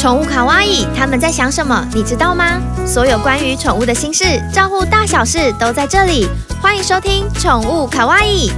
[0.00, 1.86] 宠物卡哇伊，他们在想什么？
[1.92, 2.58] 你知道吗？
[2.86, 6.26] 所有关于宠物的心事，照顾大小事都在这里。
[6.58, 8.48] 欢迎收听《宠物卡哇伊》。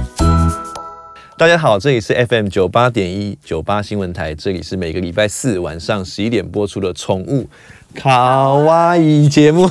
[1.35, 7.49] 大家好，这里是 FM 九八点一九八新闻台，这里是每个礼拜四晚上十一点播出的宠物
[7.93, 9.69] 卡哇伊节目。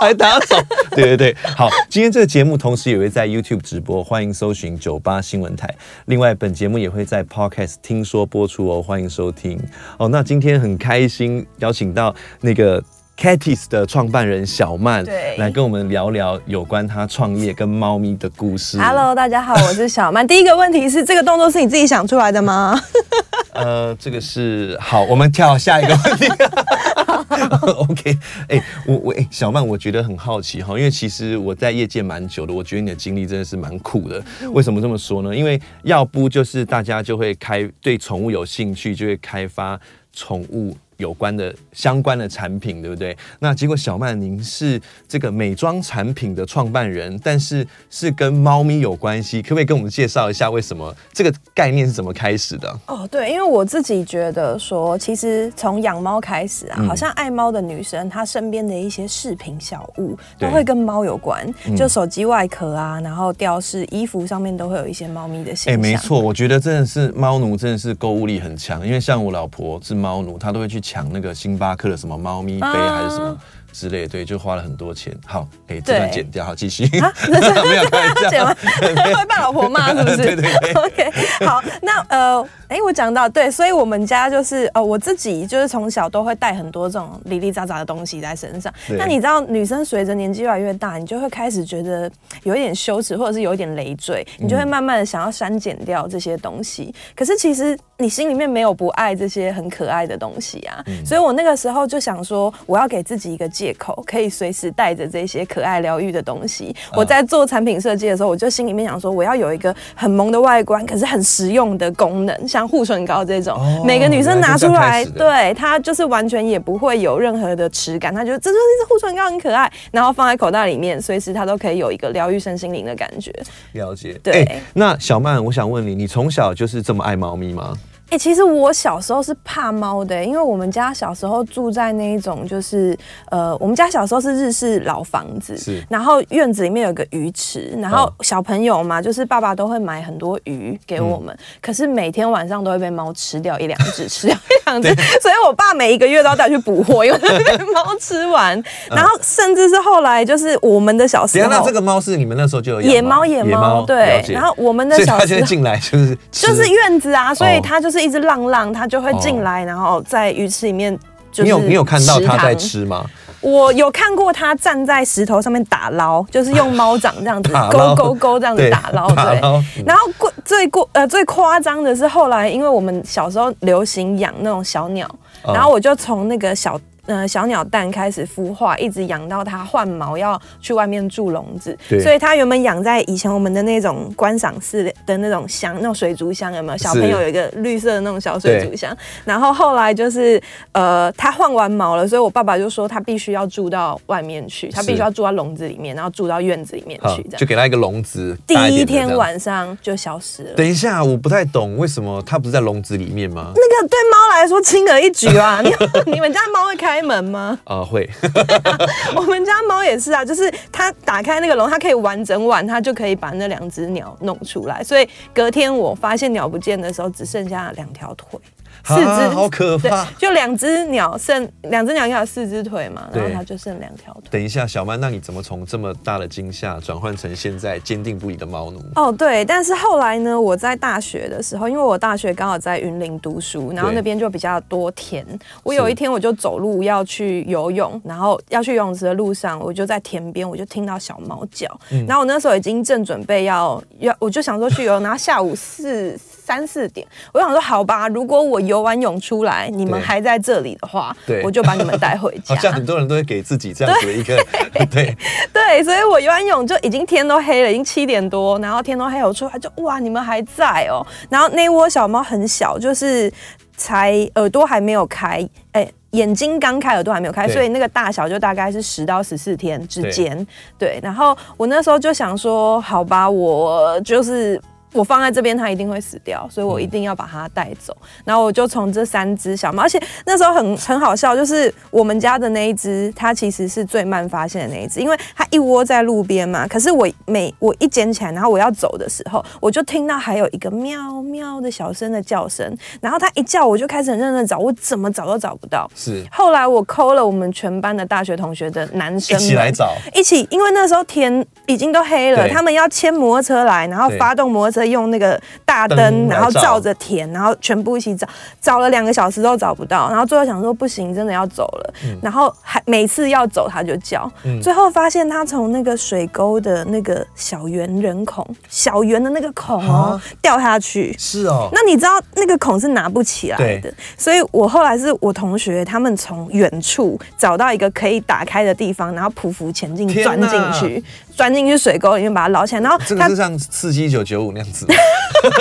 [0.00, 0.56] 还打手，
[0.90, 5.72] 对对对，好，今天这个节目同时也会在 YouTube 直播，欢迎搜寻九八新闻台。
[6.06, 9.60] 另外，本节目也会在 Podcast 听说播出哦，欢迎收听
[9.98, 10.08] 哦。
[10.08, 12.82] 那今天很开心邀请到那个
[13.18, 18.78] Catties 的创办人小曼，对，来跟我们聊聊有关他创业跟猫咪的故事。
[18.78, 20.26] Hello，大家好，我是小曼。
[20.26, 22.80] 第一个问题是，这个动作是你自己想出来的吗？
[23.54, 26.26] 呃，这个是好，我们跳下一个问题。
[27.88, 34.22] OK，哎、欸，我我哎、欸，小曼，我觉得很好奇哈，因为其实我在业界蛮久的，我觉得你的经历真的是蛮酷的。
[34.52, 35.34] 为什么这么说呢？
[35.34, 39.80] 因为要不就是大家就会开对宠物有兴趣，就会开发
[40.12, 40.76] 宠物。
[40.98, 43.16] 有关的相关的产品，对不对？
[43.38, 52.80] 那结果小曼，您是这个美妆产品的创办人，但是是跟猫咪有关系，可不可以跟我们介绍一下为什么这个概念是怎么开始的？
[52.86, 65.74] 哦，对，因为我自己觉得说，其实从养猫开始啊，好像爱猫的女生，她身边的一些饰品小物都会跟猫有关，就手机外壳啊，然后吊饰、衣服上面都会有一些猫咪的形象。
[65.74, 70.82] 哎，没错，我觉得真的是猫奴，真的是购物力很强，因为像我老婆是猫奴，她都会去。
[70.88, 73.36] 抢那个星巴克的什么猫咪杯还是什么
[73.78, 75.16] 之类，对，就花了很多钱。
[75.24, 76.84] 好，可以，这段剪掉，好，继续。
[76.98, 80.16] 啊、 没有开玩笑，会被老婆骂是不是？
[80.16, 80.72] 对 对对。
[80.82, 81.10] OK，
[81.46, 88.72] 好，那呃，哎、欸，我讲到对，所以我们家就是呃，我自己就是从小都会带很多这种哩哩杂杂的东西在身上。
[88.98, 92.10] 那你知道，女生随着年纪越来越大，你就会开始觉得
[92.42, 96.84] 有一点羞耻，或者是有一点累赘，你就会慢慢的想要删减掉这些东西。
[96.84, 97.78] 嗯、可是其实。
[98.00, 106.74] 你心里面没有不爱这些很可爱的东西啊，嗯、所以我那个时候就想说，我要给自己一个借口，可以随时带着这些可爱疗愈的东西。
[106.94, 123.30] 我在做产品设计的时候，我就心里面想说，我要有一个很萌的外观，可是很实用的功能，像护唇膏这种，哦、每个女生拿出来，对它就是完全也不会有任何的耻感，她觉得这就是护唇膏很可爱，然后放在口袋里面，随时它都可以有一个疗愈身心灵的感觉。
[123.72, 124.62] 了解，对、欸。
[124.74, 127.76] 那小曼，我想问你，你从小就是这么爱猫咪吗？
[128.10, 132.96] 哎、欸，其实我小时候是怕猫的，因为我们家小时候住在那一种，就是
[133.30, 144.88] 呃，我们家小时候是日式老房子，是，然后院子里面有个鱼池，然后小朋友嘛，就是爸爸都会买很多鱼给我们，嗯、可是每天晚上都会被猫吃掉一两只，吃掉一两只，
[145.20, 148.58] 所以我爸每一个月都要带去补货，因为被猫吃完。
[148.90, 157.97] 然后甚至是后来就是我们的小时候，那这个猫是你们那时候就有野猫，野猫，对，然后我们的小时候，所以它进来就是就是院子啊，所以它就是。
[158.02, 160.96] 一只浪浪，它就会进来，然后在鱼池里面
[161.32, 161.42] 就是。
[161.44, 163.04] 你有你有看到它在吃吗？
[163.40, 169.08] 我有看过它站在石头上面打捞，就是用猫掌这样子 勾勾勾这样子打捞。
[169.14, 169.40] 对，
[169.86, 175.08] 然后过最过呃最夸张的是后来，因为我们小时候流行养那种小鸟，
[175.44, 176.78] 然后我就从那个小。
[177.08, 186.76] 呃，小鸟蛋开始孵化，一直养到它换毛要去外面住笼子，对所以它原本养在以前我们的那种观赏室的那种箱，那种水族箱有没有？
[186.76, 190.38] 小朋友有一个绿色的那种小水族箱，然后后来就是
[190.72, 198.36] 呃，它换完毛了，所以我爸爸就说它必须要住到外面去，它必须要住到笼子里面，然后住到院子里面去，这样就给它一个笼子。
[198.46, 200.50] 第一天晚上就消失了。
[200.54, 203.52] 等一下，我不太懂为什么它不是在笼子里面吗？
[203.54, 205.72] 那个对猫来说轻而易举啊，你
[206.12, 206.97] 你们家猫会开？
[206.98, 207.56] 开门吗？
[207.64, 208.08] 啊、呃，会。
[209.14, 214.82] 我们家猫也是啊，就是它打开那个笼，它可以玩整晚，它就可以把那两只鸟弄出来。
[214.82, 218.40] 所以隔天我发现鸟不见的时候，只剩下两条腿。
[218.88, 220.06] 四只，好可怕！
[220.18, 224.22] 就两只鸟剩两只鸟应该有四只腿嘛，然后它就剩两条腿。
[224.30, 228.80] 等一下，小曼，那你怎么从这么大的惊吓转换成现在坚定不移的猫奴？
[228.94, 235.24] 哦，对，但是后来呢，我在大学的时候，因为我大学刚好在云林读书，然后那边就比较多田。
[235.62, 241.68] 我有一天我就走路要去游泳，然后要去游泳池的路上，我就在田边，我就听到小猫叫。
[242.06, 246.18] 然后我那时候已经正准备要要，我就想说去游泳，然后下午四。
[246.48, 252.54] 三四点，我想说好吧，如果我游完泳出来，你们还在这里的话，对，我就把你们带回家。
[252.56, 254.34] 好像很多人都会给自己这样子的一个
[254.72, 255.16] 对对，
[255.52, 261.06] 对，所以我游完泳就已经天都黑了，已经七点多，然后天都黑，我出来就哇，你们还在哦。
[261.28, 263.30] 然后那窝小猫很小，就是
[263.76, 270.46] 才耳朵还没有开，哎、欸，眼睛刚开，耳朵还没有开，所以那个大小就大概是十到十四天之间。
[270.78, 274.58] 对，然后我那时候就想说，好吧，我就是。
[274.92, 277.96] 我放在这边，它一定会死掉，所以我一定要把它带走。
[278.00, 286.66] 嗯、然后我就从这三只小猫，而且那时候很很好笑，就是我们家的那一只，它其实是最慢发现的那一只，因为它一窝在路边嘛。
[286.66, 292.76] 可是我每我一捡起来，然后我要走的时候，我就听到还有一个喵喵的小声的叫声。
[293.00, 295.88] 然后它一叫，我就开始很认真找，我怎么找都找不到。
[295.94, 296.24] 是。
[296.30, 304.78] 后来我 call 了我们全班的大学同学的男生一起来找，一起，因为那时候天已经都黑了，他们要牵摩托车来，然后发动摩托车。
[304.90, 306.78] 用那个大灯，然后照。
[306.78, 308.24] 着田，然后全部一起找，
[308.60, 331.02] 找了两个小时都找不到，然后最后想说不行，真的要走了，嗯、然后还每次要走他就叫，嗯、最后发现他从那个水沟的那个小圆人孔，小圆的那个孔哦掉下去，是哦，那你知道那个孔是拿不起来的，所以我后来是我同学他们从远处找到一个可以打开的地方，然后匍匐前进钻进去。
[331.38, 334.84] 钻进去水沟里面把它捞起来，然后这个是像刺激一九九五那样子。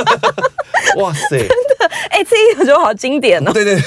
[0.97, 1.37] 哇塞！
[1.37, 3.51] 真的，哎、欸，刺激一九九五好经典哦。
[3.53, 3.83] 对对对，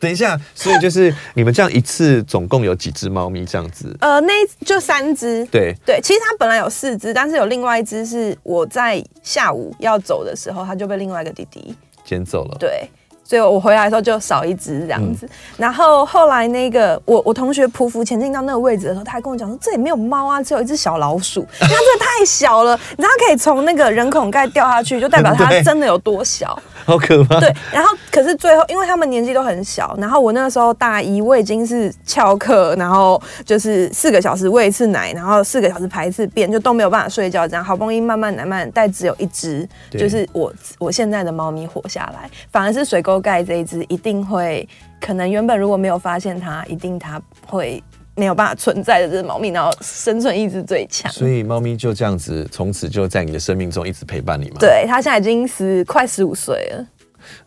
[0.00, 3.96] 等一下，所以就是你们这样一次总共有几只猫咪这样子？
[4.00, 4.32] 呃，那
[4.66, 5.44] 就三只。
[5.52, 12.56] 对对，其实它本来有四只，但是有另外一只是我在下午要走的时候，它就被另外一个弟弟捡走了。
[12.58, 12.90] 对。
[13.24, 26.56] 所以我回来的时候就少一只这样子，嗯、然后后来那个我我同学匍匐前进到那个位置的时候，他还跟我讲说，这里没有猫啊，只有一只小老鼠， 它真的太小了，你知道它可以从那个人孔盖掉下去，就代表它真的有多小。
[26.84, 27.40] 好可怕。
[27.40, 37.64] 对，然后可是最后，因为他们年纪都很小，然后我那个时候大一，我已经是翘课，然后就是四个小时喂一次奶，然后四个小时排一次便，就都没有办法睡觉，这样。
[37.64, 44.68] 好不容易慢慢来，慢慢但只有一只，就是我我现在的猫咪活下来，反而是水沟盖这一只一定会，
[45.00, 47.82] 可能原本如果没有发现它，一定它会
[48.14, 51.10] 没有办法存在的这只猫咪，然后生存意志最强。
[51.10, 54.56] 所以猫咪就这样子，从此就在你的生命中一直陪伴你吗？
[54.60, 56.86] 对，它现在已经十快十五岁了。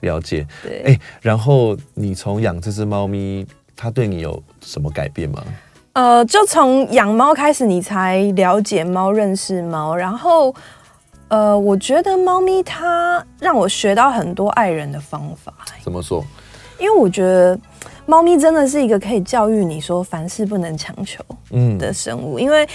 [0.01, 0.45] 了解。
[0.63, 0.81] 对。
[0.85, 5.43] 哎、欸，然后你从养这只猫咪，它对你有什么改变吗？
[5.93, 10.53] 呃，就从养猫开始，你才了解猫，认识猫，然后
[11.29, 15.53] 呃，我觉得猫咪它让我学到很多爱人的方法。
[15.83, 16.23] 怎么说？
[16.79, 17.59] 因为我觉得。
[18.09, 21.21] 猫咪真的是一个可以教育你说凡事不能强求
[21.77, 22.65] 的生物，嗯、因为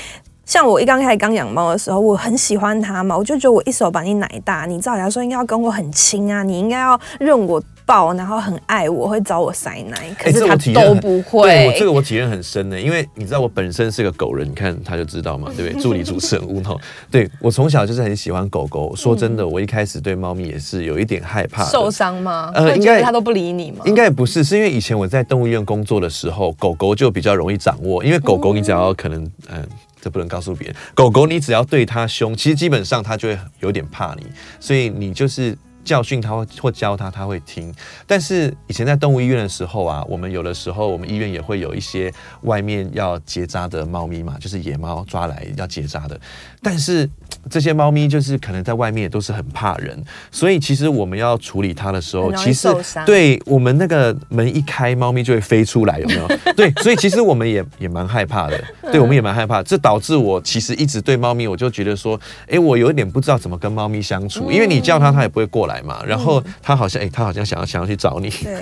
[0.45, 7.63] 像我一刚开始刚养猫的时候，我很喜欢它嘛，我就觉得我一手把你奶大，你照理来说应该要跟我很亲啊，你应该要认我。
[7.85, 11.51] 抱，然后很爱我，会找我塞奶，可是它都不会。
[11.51, 15.75] 欸、对我这个我体验很深的，因为你知道我本身是个狗人，你看他就知道嘛，对不对？
[15.83, 16.63] 助理主持人吴
[17.11, 18.95] 对我从小就是很喜欢狗狗。
[18.95, 21.65] 说真的，我一开始对猫咪也是有一点害怕。
[21.65, 22.53] 受伤吗？
[22.55, 23.79] 呃，应该他都不理你吗？
[23.85, 29.65] 应该不是，是因为以前我在动物医院工作的时候，狗狗就比较容易掌握，因为狗狗你只要可能，嗯、呃，
[30.03, 34.27] 这不能告诉别人，狗狗你只要对它凶，其实基本上它就会有点怕你，
[34.61, 35.57] 所以你就是。
[35.85, 36.31] 教训他
[36.61, 37.75] 或教他，他会听。
[38.07, 42.13] 但是以前在动物医院的时候啊，我们有的时候我们医院也会有一些
[42.43, 46.19] 外面要结扎的猫咪嘛，就是野猫抓来要结扎的。
[46.63, 47.09] 但是
[47.51, 52.69] 这些猫咪就是可能在外面也都是很怕人，所以其实我们要处理它的时候，其实
[53.05, 56.29] 对我们那个门一开，猫咪就会飞出来，有没有？
[56.55, 58.63] 对，所以其实我们也也蛮害怕的。
[58.93, 59.63] 对，我们也蛮害怕。
[59.63, 66.03] 这导致我其实一直对猫咪，我就觉得说，哎，我有一点不知道怎么跟猫咪相处，因为你叫它，它也不会过来嘛。
[66.05, 68.29] 然后他好像，哎，他好像想要想要去找你。
[68.43, 68.55] 对，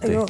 [0.00, 0.26] 哎呦，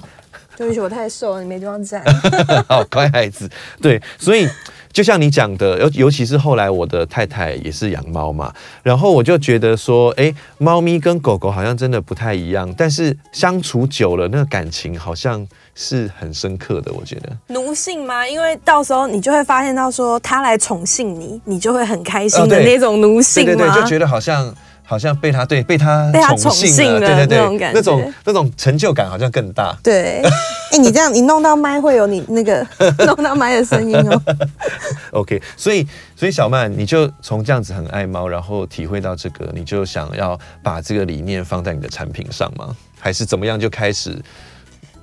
[0.57, 2.05] 对不起，我太瘦了，你没地方站。
[2.69, 3.49] 好乖孩子，
[3.81, 4.49] 对，所以。
[4.95, 15.45] 就像你讲的，尤尤其是后来我的太太也是养猫嘛，然后我就觉得说，哎，猫咪跟狗狗好像真的不太一样，但是相处久了，那个感情好像
[15.75, 16.93] 是很深刻的。
[16.93, 18.25] 我觉得奴性吗？
[18.25, 24.55] 因为到时候你就会发现到说，它来宠幸你，你就会很开心的那种奴性对对，就觉得好像。
[24.85, 29.77] 好像被他对被他宠幸了，对对对，那种那种那种成就感好像更大。
[29.83, 30.23] 对，
[30.71, 32.65] 哎，你这样你弄到麦会有你那个
[33.07, 34.23] 弄到麦的声音哦。
[35.13, 42.77] OK，所以所以小曼，你就从这样子很爱猫，然后体会到这个，你就想要把这个理念放在你的产品上吗？
[43.01, 44.19] 还是怎么样就开始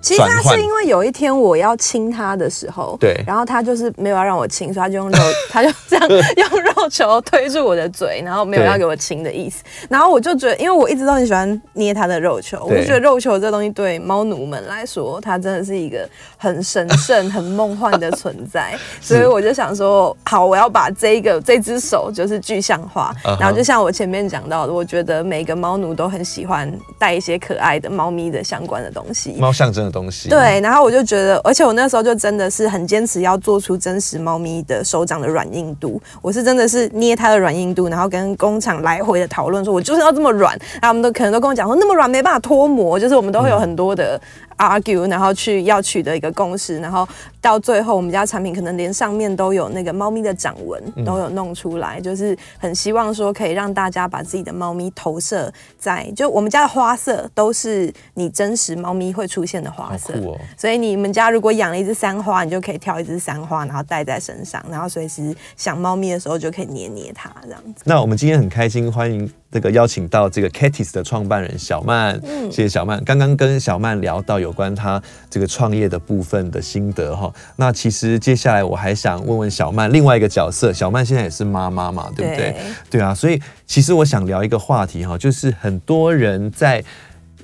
[0.02, 5.18] 其实他是因为有一天我要亲他的时候，对，然后他就是没有要让我亲，所以他就用肉，
[5.50, 9.64] 他就这样用肉球推住我的嘴，然后没有要给我亲的意思。
[9.90, 18.74] 然后我就觉得，因为我一直都很喜欢捏他的肉球，我就觉得肉球这东西对猫奴们来说，它真的是一个很神圣、很梦幻的存在。
[19.00, 23.14] 所以我就想说，好，我要把这一个这只手就是具象化。
[23.24, 23.40] Uh -huh.
[23.40, 30.30] 然后就像我前面讲到的，我觉得每个猫奴都很喜欢带一些可爱的猫咪的相关的东西，猫象征的东西。
[30.30, 36.02] 对，然后我就觉得，而且我那时候就真的是很坚持要做出真实猫咪的手掌的软硬度。
[36.22, 40.58] 我是真的是捏它的软硬度，然后跟工厂来回的讨论，说我就是要这么软。
[40.82, 44.20] 然后我们都可能都跟我讲说，那么软没办法脱模，就是我们都会有很多的。
[44.58, 47.08] argue，然后去要取得一个共识，然后
[47.40, 67.84] 到最后，我们家产品可能连上面都有那个猫咪的掌纹都有弄出来，嗯，就是很希望说可以让大家把自己的猫咪投射在，就我们家的花色都是你真实猫咪会出现的花色，哦，所以你们家如果养了一只三花，你就可以挑一只三花，然后戴在身上，然后随时想猫咪的时候就可以捏捏它这样子。
[67.86, 73.04] 那我们今天很开心，欢迎这个邀请到这个 Catties 的创办人小曼，嗯，谢谢小曼。
[73.04, 74.52] 刚刚跟小曼聊到有。
[74.52, 82.56] 关她这个创业的部分的心得哈，那其实接下来我还想问问小曼另外一个角色，小曼现在也是妈妈嘛，对不对？
[82.90, 86.84] 对啊，所以其实我想聊一个话题哈，就是很多人在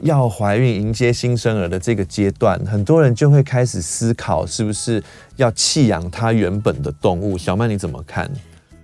[0.01, 5.01] 要怀孕迎接新生儿的这个阶段，很多人就会开始思考是不是
[5.37, 7.37] 要弃养他原本的动物。
[7.37, 8.29] 小曼你怎么看？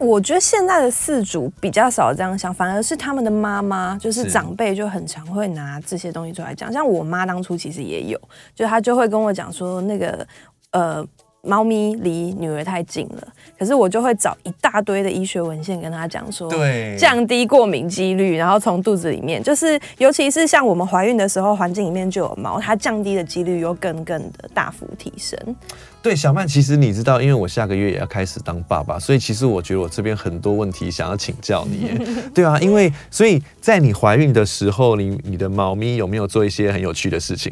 [0.03, 6.71] 我觉得现在的四主比较少这样想，反而是他们的妈妈，就是长辈就很常会拿这些东西出来讲。
[6.71, 8.19] 像我妈当初其实也有，
[8.53, 10.27] 就她就会跟我讲说，那个
[10.71, 11.05] 呃。
[11.45, 13.27] 猫咪离女儿太近了，
[13.59, 25.37] 可是我就会找一大堆的医学文献跟他讲说，对，降低过敏几率，然后从肚子里面，就是尤其是像我们怀孕的时候，环境里面就有猫，它降低的几率又更更的大幅提升。
[26.01, 31.91] 对，小曼，其实你知道，因为我下个月也要开始当爸爸，所以其实我觉得我这边很多问题想要请教你。
[32.33, 37.51] 对啊，因为所以在你怀孕的时候，你你的猫咪有没有做一些很有趣的事情？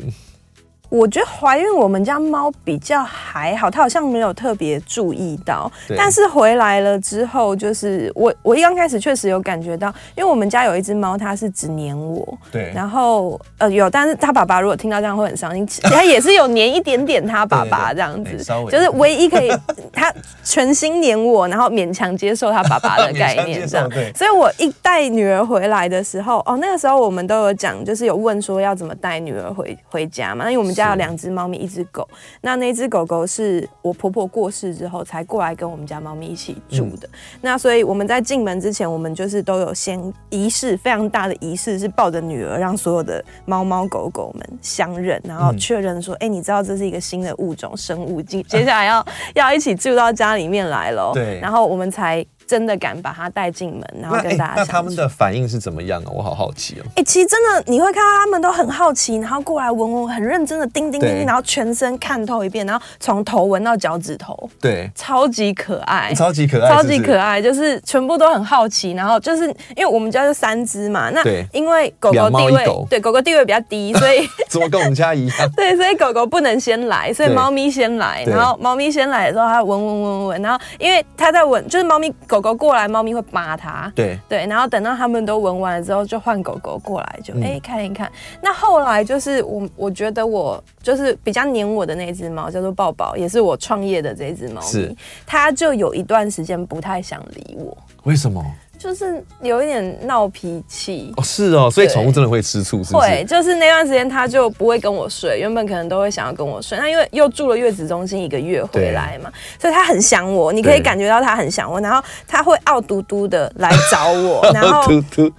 [0.91, 5.71] 我觉得怀孕我们家猫比较还好，它好像没有特别注意到。
[5.95, 12.37] 但是回来了之后，就是我我一刚开始确实有感觉到，因为我们家有一只猫，它是只黏我。
[12.51, 12.73] 对。
[12.75, 15.65] 然后呃有，但是它爸爸如果听到这样会很伤心。
[15.83, 19.49] 它也是有黏一点点它爸爸 这样子，就是唯一可以
[19.93, 23.87] 它全心黏我，然后勉强接受它爸爸的概念这样。
[23.89, 24.11] 对。
[24.13, 30.80] 所以我一带女儿回来的时候，哦那个时候我们都有讲，就是有问说要怎么带女儿回回家嘛，因为我们家。
[30.83, 32.07] 家有两只猫咪，一只狗。
[32.41, 37.07] 那那只狗狗是我婆婆过世之后才过来跟我们家猫咪一起住的。
[37.07, 37.39] 嗯。
[37.41, 52.25] 那所以我们在进门之前，我们就是都有先仪式，非常大的仪式，是抱着女儿，让所有的猫猫狗狗们相认，然后确认说：“哎、嗯欸，你知道这是一个新的物种生物，接接下来要要一起住到家里面来了。”对，然后我们才。
[52.51, 54.57] 真的敢把它带进门，然后跟大家、欸。
[54.57, 56.11] 那他们的反应是怎么样啊？
[56.11, 56.83] 我好好奇哦。
[56.89, 64.37] 哎、欸，其实真的你会看到他们都很好奇，然后过来闻闻，很认真的叮叮叮，然后全身看透一遍，然后从头闻到脚趾头。
[64.59, 68.91] 对，超级可爱，超级可爱，超级可爱，就是全部都很好奇。
[68.91, 75.37] 然后就是因为我们家就三只嘛，那因为狗狗地位对狗狗地位比较低，所以 怎么跟我们家一样？
[75.55, 78.25] 对，所以狗狗不能先来，所以猫咪先来。
[78.25, 88.11] 然后猫咪先来的时候，它闻闻闻闻，然后因为它在闻，就是猫咪狗狗狗过来，猫咪会扒它，对对，然后等到它们都闻完了之后，就换狗狗过来，就哎、欸、看一看。
[88.41, 97.77] 那后来就是我，我觉得我就是比较黏我的那只猫，叫做抱抱，也是我创业的这只猫咪，它就有一段时间不太想理我。
[98.03, 98.43] 为什么？
[98.81, 103.07] 就是有一点闹脾气哦，是哦，所以宠物真的会吃醋，是不是？
[103.07, 114.87] 会，就是那段时间它就不会跟我睡，原本可能都会想要跟我睡，那因为又住了月子中心一个月回来嘛，所以它很想我，你可以感觉到它很想我，然后它会傲嘟嘟的来找我， 然后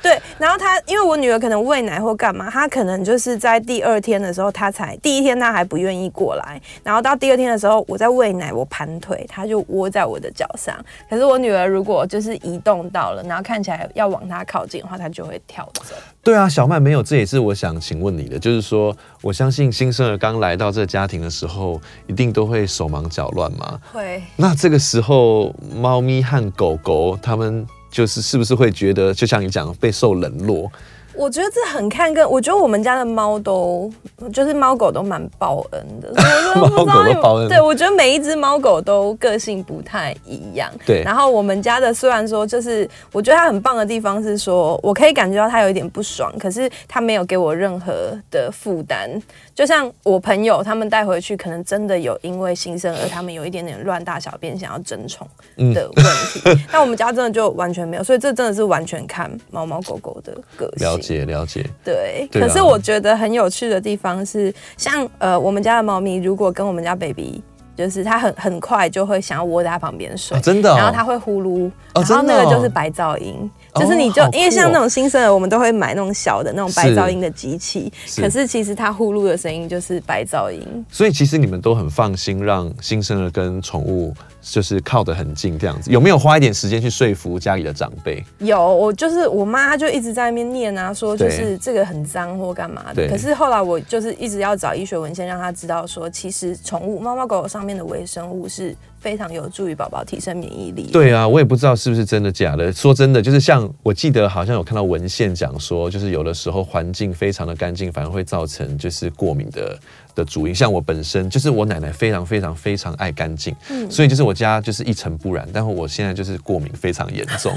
[0.00, 10.76] 对，然后它因为我女儿可能喂奶或干嘛，它可能就是在第二天的时候，它才第一天它还不愿意过来，然后到第二天的时候，我在喂奶，我盘腿，它就窝在我的脚上，
[11.10, 13.24] 可是我女儿如果就是移动到了。
[13.32, 15.94] 然后看起来要往它靠近的话，它就会跳走。
[16.22, 23.80] 对啊，小曼没有，这也是我想请问你的，就是说，我相信新生儿刚来到这个家庭的时候，一定都会手忙脚乱嘛。
[23.90, 24.22] 会。
[24.36, 30.70] 那这个时候，猫咪和狗狗，他们就是是不是会觉得，就像你讲，备受冷落？
[31.14, 33.90] 我觉得这很看个，我觉得我们家的猫都
[34.32, 36.12] 就是猫狗都蛮报恩的。
[36.56, 37.48] 猫狗都报恩。
[37.48, 40.70] 对，我觉得每一只猫狗都个性不太一样。
[40.86, 41.02] 对。
[41.02, 49.10] 然后我们家的虽然说就是，我觉得它很棒的地方是说，我可以感觉到它有一点不爽，可是它没有给我任何的负担。
[49.54, 55.28] 就像我朋友他们带回去，可能真的有因为新生儿他们有一点点乱大小便，想要争宠
[55.74, 56.40] 的问题。
[56.46, 61.01] 嗯、 但我们家真的就完全没有，所以这真的是完全看猫猫狗狗的个性。
[61.02, 61.66] 了解了解。
[61.84, 62.28] 对。
[62.32, 67.42] 可是我觉得很有趣的地方是，像呃我们家的猫咪，如果跟我们家 baby。
[67.76, 84.14] 就是它很很快就会想要窝在它旁边睡，哦，真的，哦，然后它会呼噜，哦，然后那个就是白噪音，哦，就是你就，哦，因为像那种新生儿，我们都会买那种小的那种白噪音的机器，可是其实它呼噜的声音就是白噪音，所以其实你们都很放心让新生儿跟宠物。
[84.44, 88.24] 就是靠得很近这样子，有没有花一点时间去说服家里的长辈？
[88.38, 93.06] 有，我就是我妈就一直在那边念啊，说就是这个很脏或干嘛的。
[93.08, 100.90] 可是后来我就是一直要找医学文献，让她知道说，其实宠物猫猫狗狗上面的微生物是非常有助于宝宝提升免疫力。
[100.92, 102.72] 对啊，我也不知道是不是真的假的。
[102.72, 109.78] 说真的，就是像我记得好像有看到文献讲说，就是有的时候环境非常的干净，反而会造成就是过敏的。
[110.14, 115.46] 的主因，像我本身就是我奶奶非常非常非常爱干净，嗯，所以就是我家就是一尘不染。
[115.52, 117.54] 但是我现在就是过敏非常严重，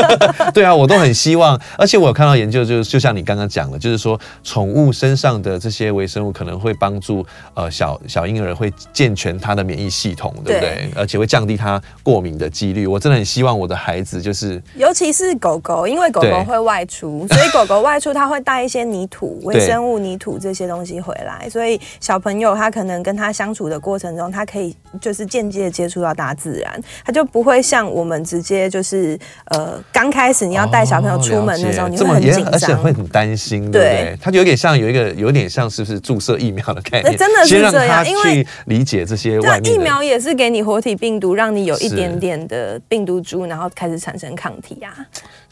[0.52, 10.60] 对啊，我都很希望，而且我有看到研究，就是就像你刚刚讲的，就是说宠物身上的这些微生物可能会帮助呃小小婴儿会健全他的免疫系统，对不对？
[10.60, 12.86] 对，而且会降低他过敏的几率。
[12.86, 21.80] 我真的很希望我的孩子就是，尤其是狗狗，因为狗狗会外出，所以狗狗外出它会带一些泥土、微生物泥土这些东西回来，所以。
[22.00, 34.18] 小朋友他可能跟他相处的过程中，他可以就是间接接触到大自然，他就不会像我们直接就是呃刚开始你要带小朋友出门的时候，你会很紧张，而且会很担心，对不对？
[34.20, 37.16] 他就有点像有一个有点像是不是注射疫苗的概念？
[37.16, 44.94] 真的是这样，因为理解这些外面疫苗也是给你活体病毒，让你有一点点的病毒株，然后开始产生抗体啊。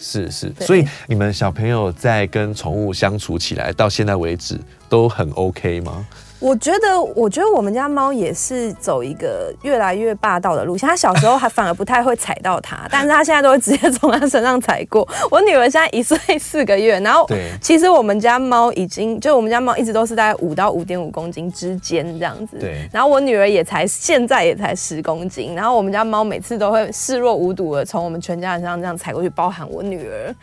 [0.02, 6.04] 是是，所以你们小朋友在跟宠物相处起来到现在为止都很 OK 吗？
[6.40, 10.88] 我觉得，我觉得我们家猫也是走一个越来越霸道的路线。
[10.88, 15.09] 它小时候还反而不太会踩到它， 但是它现在都会直接从它身上踩过。
[15.30, 17.25] 我女儿现在一岁四个月，然后
[17.61, 22.56] 其实我们家猫已经，就我们家猫一直都是在五到五点五公斤之间这样子。
[22.59, 22.88] 对。
[22.92, 30.34] 然后我女儿也才现在也才十公斤，然后我们家猫每次都会视若无睹的从我们全家人身上这样踩过去，包含我女儿。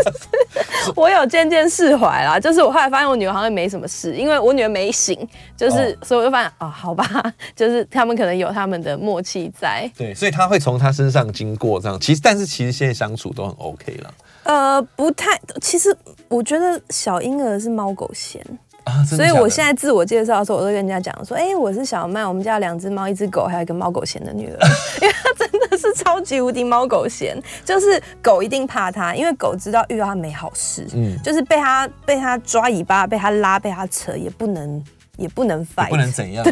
[0.94, 5.16] 我有渐渐释怀啦，就是我后来发现我女儿好像没什么事，因为我女儿没醒。
[5.56, 7.04] 就是，哦、所以我就发现，哦，好吧，
[7.56, 9.90] 就是他们可能有他们的默契在。
[9.96, 14.14] 对，所以他会从他身上经过这样，其实，但是其实现在相处都很 OK 了。
[14.44, 15.96] 呃，不太，其实
[16.28, 18.40] 我觉得小婴儿是猫狗嫌。
[18.84, 24.58] 啊、所以我现在自我介绍的时候，我都跟人家讲说，哎、欸，我是小曼，我们家有两只猫，一只狗，还有一个猫狗嫌的女儿，
[25.02, 34.82] 因为他真的 是超级无敌猫狗嫌，就是狗一定怕它，因为狗知道遇到它没好事，嗯，就是被它被它抓尾巴，被它拉，被它扯，也不能。
[35.16, 36.44] 也不能 fight，不能怎样，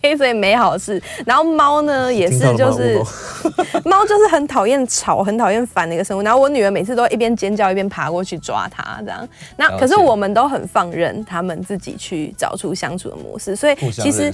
[0.00, 1.02] 对，所以没好事。
[1.26, 3.00] 然后猫呢， 也是就是
[3.84, 6.22] 猫就是很讨厌吵，很讨厌烦的一个生物。
[6.22, 9.26] 然后我女儿每次都一边尖叫一边爬过去抓它，这样。
[9.56, 13.56] 那可是我们都很放任它们自己去找出相处的模式。
[13.56, 14.30] 所以其实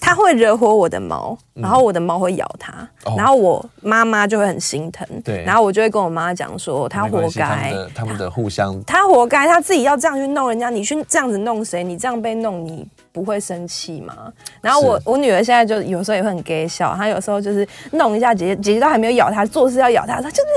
[0.00, 5.06] 它会惹火我的猫，然后我的猫会咬它，然后我妈妈就会很心疼。
[5.22, 11.84] 对，然后我就会跟我妈讲说，它活该，他们的互相，它活该，它自己要这样去弄人家，你去这样子弄谁？
[11.84, 12.86] 你这样被弄你。
[13.18, 14.14] 不会生气吗？
[14.60, 20.48] 然后我我女儿现在就有时候也会很搞笑，她有时候就是弄一下姐姐，姐姐都还没有咬她，做事要咬她，她就是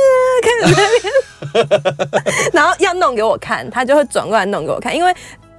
[0.43, 0.83] 开始在
[1.53, 5.13] 那边， 然后要弄给我看，她就会转过来弄给我看，因为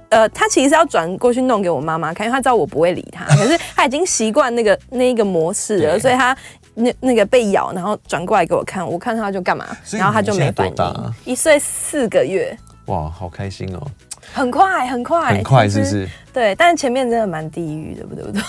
[0.09, 6.35] 呃，她其实要转过去弄给我妈妈看，因为她知道我不会理她， 可是她已经习惯那个那一个模式了，所以她
[6.75, 10.73] 那那个被咬，然后转过来给我看，我看她就干嘛，然后她就没反应，
[11.25, 13.81] 一岁四个月，哇，好开心哦。
[14.31, 16.07] 很快，很快，很快，是不是？
[16.31, 18.41] 对，但是前面真的蛮地狱的，不对不对？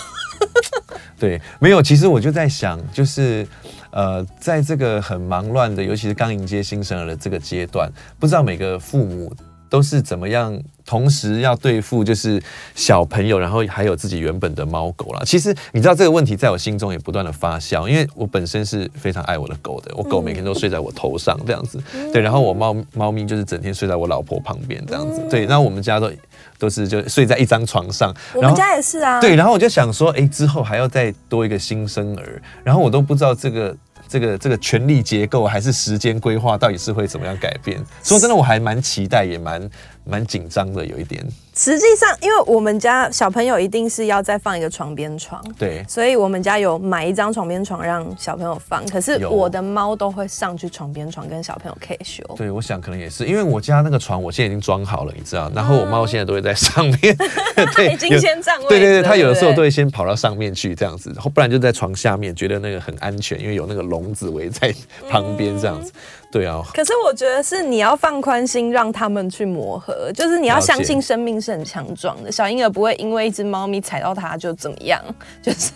[1.19, 1.81] 对，没有。
[1.81, 3.45] 其实我就在想，就是
[3.91, 9.33] 呃，在这个很忙乱的，尤其是刚迎接新生儿的这个阶段，不知道每个父母。
[9.69, 10.59] 都是怎么样？
[10.85, 12.39] 同时要对付就是
[12.75, 15.23] 小朋友，然后还有自己原本的猫狗啦。
[15.25, 21.81] 其实你知道这个问题在我心中也不断的发酵，因为我本身是非常爱我的狗的，我狗每天都睡在我头上这样子，
[22.13, 26.11] 对，然后我猫猫咪就是整天睡在我老婆旁边这样子，对，然后我们家都
[26.59, 33.75] 都是就睡在一张床上，我们家也是啊，对，然后我就想说，哎，之后还要再多一个新生儿，然后我都不知道这个。
[34.15, 37.83] 这个这个权力结构还是时间规划，到底是会怎么样改变？
[38.01, 39.69] 说真的，我还蛮期待，也蛮
[40.05, 41.25] 蛮紧张的，有一点。
[41.57, 48.85] 实际上，因为我们家小朋友一定是要再放一个床边床，对，所以我们家有买一张床边床让小朋友放。
[48.87, 52.23] 可是我的猫都会上去床边床跟小朋友 K 修。
[52.35, 57.15] 对，我想可能也是，因为我家那个床我现在已经装好了，你知道，然后我猫现在都会在上面，
[57.75, 58.67] 对，已经先占位。
[58.67, 64.75] 对对对，它有的时候都会先跑到上面去这样子，不然就在床下面，觉得那个很安全，因为有那个笼子围在
[65.09, 65.93] 旁边这样子。
[66.35, 66.61] 对啊。
[66.73, 72.29] 可是我觉得是你要放宽心，让他们去磨合，就是你要相信生命是很强壮的。
[72.29, 75.01] 小婴儿不会因为一只猫咪踩到它就怎么样，
[75.41, 75.71] 就是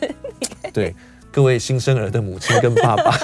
[0.74, 0.94] 对
[1.32, 3.18] 各位新生儿的母亲跟爸爸，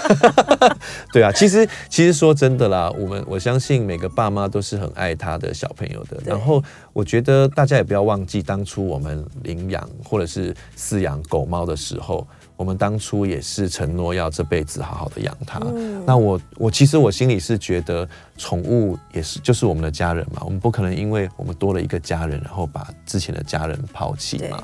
[1.11, 6.17] 对啊，其实其实说真的啦，我们我相信每个爸妈都是很爱他的小朋友的。
[6.23, 12.25] 然后我觉得大家也不要忘记当初我们领养或者是饲养狗猫的时候。
[12.57, 15.59] 我们当初也是承诺要这辈子好好的养它。
[15.59, 20.41] 嗯、那我我其实我心里是觉得，宠物也是就是我们的家人嘛。
[20.45, 24.63] 我们不可能因为我们多了一个家人，然后把之前的家人抛弃嘛。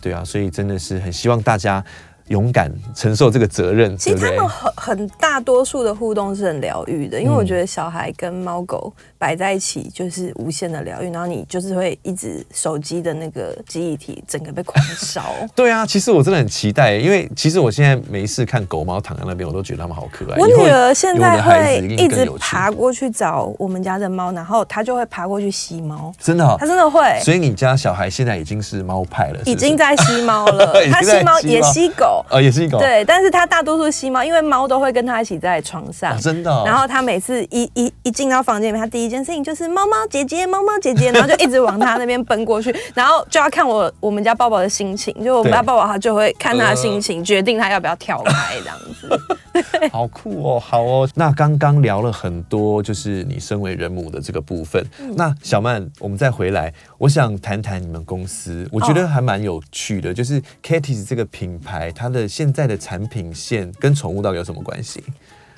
[0.00, 1.84] 对，对啊，所以真的是很希望大家。
[2.30, 3.96] 勇敢承受这个责任。
[3.96, 15.22] 其实他们很很大多数的互动是很疗愈的，因为我觉得小孩跟猫狗摆在一起就是无限的疗愈，然后你就是会一直手机的那个记忆体整个被狂烧。
[15.54, 20.38] 对啊，其实我真的很期待，因为其实我现在没事看狗猫躺在那边，我都觉得它们好可爱。
[20.38, 26.12] 我女儿现在会一直爬过去找我们家的猫，然后她就会爬过去吸猫。
[26.18, 27.02] 真的、哦，它真的会。
[27.22, 29.50] 所以你家小孩现在已经是猫派了是是？
[29.50, 32.19] 已经在吸猫了， 它吸猫也吸狗。
[32.28, 32.78] 啊、哦，也是一狗。
[32.78, 36.62] 对，但是它大多数吸猫，因为猫都会跟它一起在床上，哦、真的、哦。
[36.64, 49.88] 然后它每次一一一进到房间里面，它第一件事情就是猫猫姐姐，猫猫姐姐， 然后就一直往它那边奔过去， 然后就要看我我们家抱抱的心情，就我们家抱抱它就会看它的心情，呃、决定它要不要跳开这样子。
[49.92, 51.08] 好酷哦，好哦。
[51.14, 54.84] 那刚刚聊了很多，就是你身为人母的这个部分。
[55.00, 65.04] 嗯、那小曼，我们再回来，我想谈谈你们公司，我觉得还蛮有趣的，哦、就是 Katies 这个品牌，它的现在的产品线跟宠物到底有什么关系？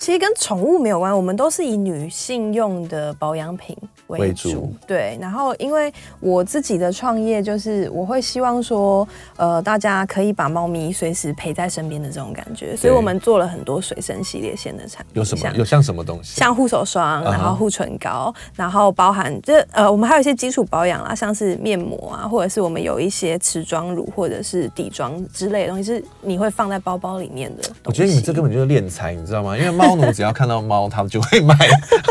[0.03, 3.77] 其实跟宠物没有关，我们都是以女性用的保养品
[4.09, 4.75] 为主。
[4.85, 15.12] 对，然后因为我自己的创业，就是我会希望说，呃，大家可以把猫咪随时陪在身边的这种感觉，所以我们做了很多水生系列线的产品。
[15.12, 15.57] 有什么？
[15.57, 16.35] 有像什么东西？
[16.35, 27.62] 像护手霜，然后护唇膏，然后包含这呃，我们还有一些基础保养啦，像是面膜啊，或者是我们有一些持妆乳或者是底妆之类的东西，是你会放在包包里面的。
[27.85, 29.57] 我觉得你们这根本就是敛财，你知道吗？
[29.57, 29.91] 因为猫。
[29.98, 31.57] 我只要看到猫，他们就会买。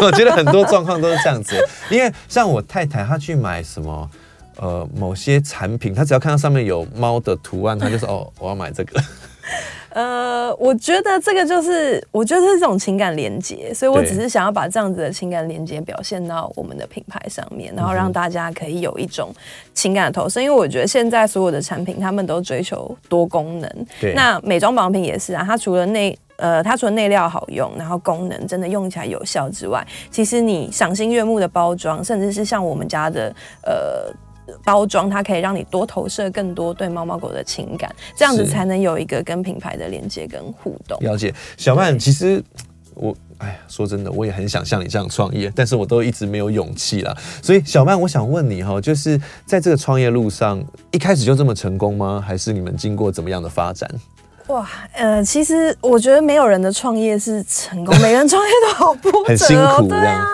[0.02, 1.56] 我觉得很多状况都是这样子，
[1.90, 4.10] 因为像我太太，她去买什么
[4.58, 9.02] 呃某些产品，她只要看到上面有猫的图案，她就说哦，我要买这个。
[9.94, 19.36] 呃，我觉得这个就是，我觉得是这种情感连接，所以我只是想要把这样子的情感连接表现到我们的品牌上面，然后让大家可以有一种
[19.74, 20.40] 情感的投射。
[20.40, 23.70] 因为我觉得现在所有的产品，他们都追求多功能。
[24.00, 24.14] 对。
[24.14, 34.14] 那美妆保养品也是啊，它除了内呃，它除了内料好用，然后功能真的用起来有效之外，其实你赏心悦目的包装，甚至是像我们家的呃。
[34.66, 41.00] 包装它可以让你多投射更多对猫猫狗的情感，这样子才能有一个跟品牌的连接跟互动。
[41.00, 42.44] 了解，小曼，其实
[42.96, 47.16] 我哎呀，说真的，我也很想像你这样创业，但是我都一直没有勇气啦。
[47.42, 52.22] 所以，小曼，我想问你哈，就是在这个创业路上，一开始就这么成功吗？
[52.26, 53.90] 还是你们经过怎么样的发展？
[54.52, 60.26] 哇，呃，其实我觉得没有人的创业是成功，每个人创业都好波折，很辛苦，对啊。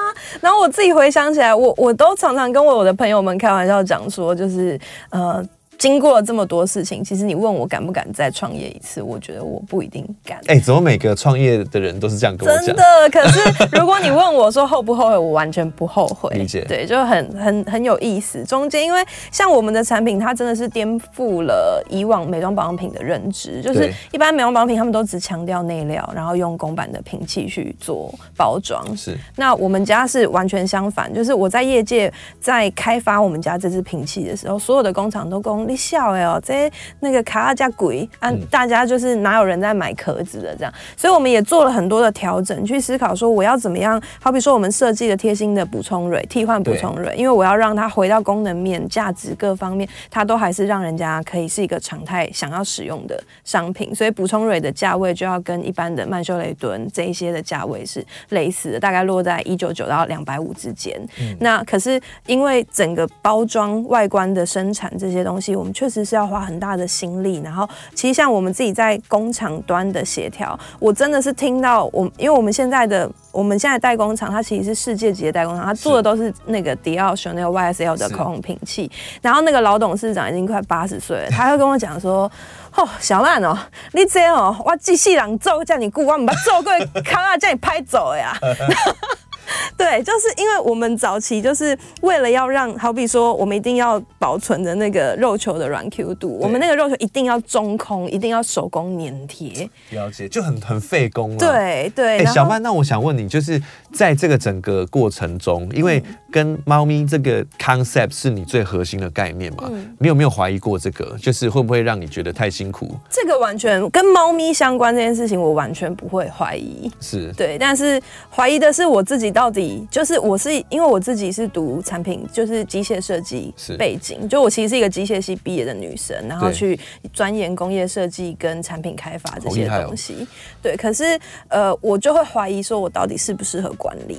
[0.41, 5.43] 然后我自己回想起来，我我都常常跟我的朋友们开玩笑讲说，就是呃。
[5.77, 10.37] 经过了这么多事情，其实你问我敢不敢再创业一次，我觉得我不一定敢。
[10.47, 12.65] 哎、欸，怎么每个创业的人都是这样跟我讲？
[12.65, 13.39] 真的，可是
[13.79, 16.29] 如果你问我说后不后悔，我完全不后悔。
[16.35, 18.43] 理解，对，就很很很有意思。
[18.43, 28.83] 中间因为像我们的产品，它真的是颠覆了以往美妆保养品的认知，就是一般美妆保养品他们都只强调内料，然后用公版的瓶器去做包装。
[28.97, 44.01] 是，那我们家是完全相反，就是我在业界在开发我们家这支瓶器的时候，所有的工厂都跟你笑哎哦，这那个卡拉加鬼啊，大家就是哪有人在买壳子的这样，所以我们也做了很多的调整，去思考说我要怎么样。
[44.21, 53.93] 好比说我们设计了贴心的补充蕊、替换补充蕊，因为我要让它回到功能面、价值各方面，它都还是让人家可以是一个常态想要使用的商品。
[53.93, 60.95] 所以补充蕊的价位就要跟一般的曼秀雷敦这一些的价位是类似的，大概落在一九九到两百五之间。
[61.19, 65.56] 嗯、那可是因为整个包装外观的生产这些东西。
[65.57, 67.41] 我们确实是要花很大的心力。
[67.43, 78.89] 然后，其实像我们自己在工厂端的协调，我真的是听到我，因为我们现在的我们现在代工厂，它其实是世界级的代工厂，它做的都是那个迪奥、Chanel、YSL 的口红瓶器。
[79.21, 82.31] 然后那个老董事长已经快八十岁了，他会跟我讲说。
[82.75, 83.57] 哦，小曼哦，
[83.93, 88.37] 你这哦，我机器人做叫你顾，我唔把做过， 卡啊叫你拍走呀。
[89.77, 99.69] 对，就是因为我们早期就是为了要让，好比说，我们一定要保存的那个肉球的软 Q 度，我们那个肉球一定要中空，一定要手工粘贴。
[99.91, 101.37] 了解，就很很费工了。
[101.37, 102.19] 对对。
[102.19, 103.61] 哎、欸，小曼，那我想问你，就是
[103.93, 109.69] 在这个整个过程中，因为跟猫咪这个 concept 是你最核心的概念嘛？
[109.71, 111.15] 嗯、你有没有怀疑过这个？
[111.21, 112.95] 就是会不会让你觉得太辛苦？
[113.09, 116.91] 这个完全跟猫咪相关这件事情，我完全不会怀疑。
[116.99, 119.87] 是对，但是怀疑的是我自己到底。
[119.91, 126.79] 就是我是因为我自己是读产品，就是机械设计背景，就我其实是一个机械系毕业的女生，然后去
[127.13, 130.15] 钻研工业设计跟产品开发这些东西。
[130.21, 130.27] 哦、
[130.63, 131.19] 对，可是
[131.49, 134.17] 呃，我就会怀疑说，我到底适不适合管理？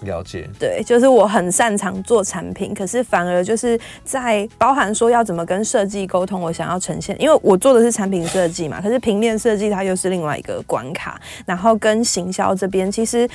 [0.00, 0.48] 了解。
[0.58, 13.28] 对，就是我很擅长做产品，可是反而就是在包含说要怎么跟设计沟通，我想要呈现，因为我做的是产品设计嘛，可是平面设计它又是另外一个关卡，然后跟行销这边其实。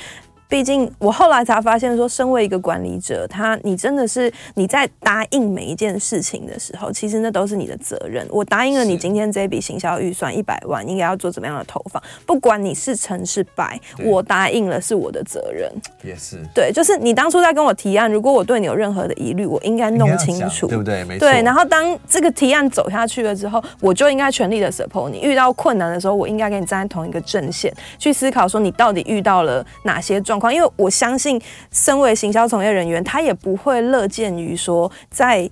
[0.50, 8.26] 毕竟，我后来才发现，说身为一个管理者，他你真的是你在答应每一件事情的时候，其实那都是你的责任。
[8.28, 15.70] 我答应了你今天这笔行销预算一百万，应该要做怎么样的投放，不管你是成是败，我答应了是我的责任。
[16.02, 21.04] 也是对，就是你当初在跟我提案，如果我对你有任何的疑虑，我应该弄清楚，对不对？
[21.04, 21.20] 没错。
[21.20, 25.20] 对，然后当这个提案走下去了之后，我就应该全力的 support 你。
[25.20, 31.40] 遇到困难的时候，我应该跟你站在同一个阵线，去思考说你到底遇到了哪些状因为我相信，
[31.72, 35.50] 身为行销从业人员，他也不会乐见于说在。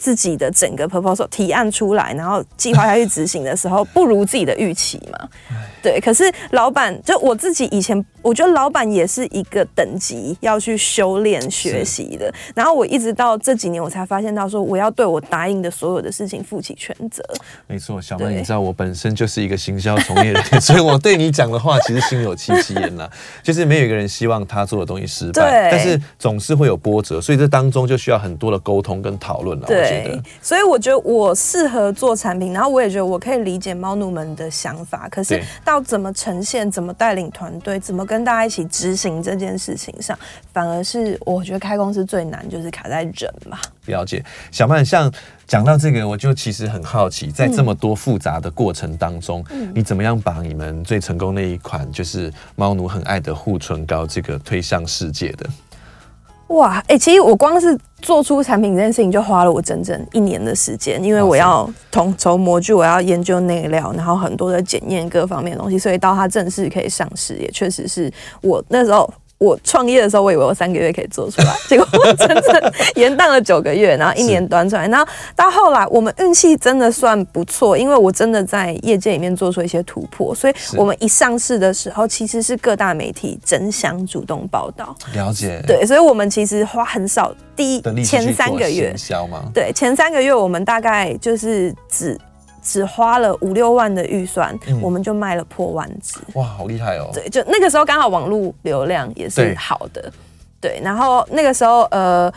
[0.00, 5.28] 自己的整个 proposal 提案出来，然后计划下去执行的时候，不如自己的预期嘛？
[5.82, 6.00] 对。
[6.00, 12.32] 可是老板，就我自己以前，我觉得老板也是一个等级要去修炼学习的。
[12.54, 17.22] 然后我一直到这几年，我才发现到说，我要对我答应的所有的事情负起全责。
[17.66, 23.06] 没错，小曼，你知道我本身就是一个行销从业人员， 所以我对你讲的话其实心有戚戚焉呐。
[23.44, 29.66] 就是没有一个人希望他做的东西失败，对但是总是会有波折，所以这当中就需要很多的沟通跟讨论了。
[29.66, 29.89] 对。
[29.90, 35.08] 对，所以我觉得我适合做产品，然后我也觉得我可以理解猫奴们的想法。
[35.08, 40.18] 可是到怎么呈现、怎么带领团队、怎么跟大家一起执行这件事情上，
[40.52, 43.58] 反而是我觉得开公司最难，就是卡在人嘛。
[43.86, 45.12] 了解，小曼，像
[45.46, 55.48] 讲到这个，我就其实很好奇，在这么多复杂的过程当中，嗯、你怎么样把你们最成功那一款，就是猫奴很爱的护唇膏，这个推向世界的？
[56.50, 69.12] 哇，哎、欸，其实我光是做出产品这件事情就花了我整整一年的时间，因为我要统筹模具，我要研究内料，然后很多的检验各方面的东西，所以到它正式可以上市，也确实是我那时候。
[69.40, 74.86] 我创业的时候，我以为我三个月可以做出来， 结果我整整延宕了九个月，然后一年端出来。
[74.86, 84.94] 然后到后来，我们运气真的算不错，因为我真的在业界里面做出一些突破，所以我们一上市的时候，其实是各大媒体争相主动报道。
[85.14, 85.62] 了解。
[85.66, 88.94] 对，所以我们其实花很少，第一前三个月，
[89.54, 92.18] 对，前三个月我们大概就是只。
[92.62, 96.18] 只花了五六万的预算，嗯、我们就卖了破万只。
[96.34, 97.10] 哇，好厉害哦！
[97.12, 100.12] 对，就那个时候刚好网络流量也是好的，
[100.60, 102.32] 对，对，然后那个时候呃。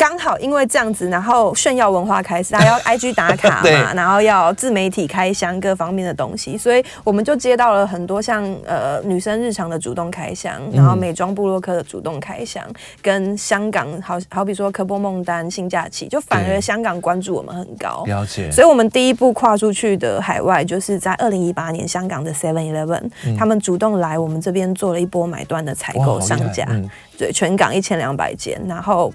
[0.00, 18.50] 刚好因为这样子，然后炫耀文化开始， 还要 IG 打卡嘛， 然后要自媒体开箱各方面的东西，所以我们就接到了很多像呃女生日常的主动开箱，然后美妆部落客的主动开箱，嗯、跟香港好好比说科波梦丹性假期，就反而香港关注我们很高，了解。
[18.50, 29.12] 所以我们第一步跨出去的海外，就是在二零一八年香港的 Seven Eleven，嗯、他们主动来我们这边做了一波买断的采购上架，嗯、对，全港一千两百间，然后。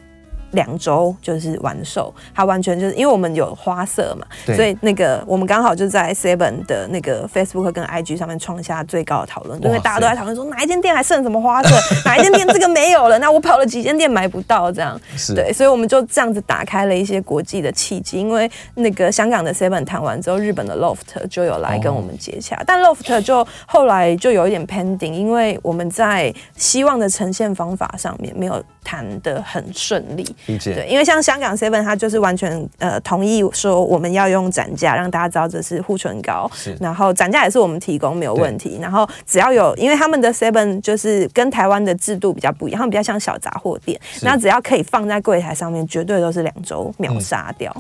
[0.56, 11.70] 两周就是完售，它完全就是因为我们有花色嘛，所以那个我们刚好就在 Seven 的那个 Facebook 跟 IG 上面创下最高的讨论，因为大家都在讨论说哪一间店还剩什么花色，
[12.06, 15.36] 哪一间店这个没有了，那我跑了几间店买不到这样，是。
[15.36, 30.24] 对，所以我们就这样子打开了一些国际的契机，因为那个香港的 Seven 谈完之后，日本的 Loft 就有来跟我们接洽，哦、但 Loft 就后来就有一点 pending，因为我们在希望的呈现方法上面没有谈的很顺利。
[30.46, 30.74] 理解。
[30.76, 47.76] 对，因为像香港 Seven，它就是完全呃同意说我们要用展架让大家知道这是护唇膏，是然后展架也是我们提供没有问题，然后只要有，因为他们的 Seven 就是跟台湾的制度比较不一样，他们比较像小杂货店，是那只要可以放在柜台上面，绝对都是两周秒杀掉。